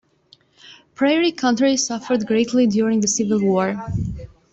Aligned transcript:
Prairie 0.95 1.31
County 1.31 1.77
suffered 1.77 2.25
greatly 2.25 2.65
during 2.65 3.01
the 3.01 3.07
Civil 3.07 3.39
War. 3.39 3.85